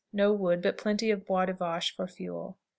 [0.11, 2.57] No wood, but plenty of "bois de vache" for fuel.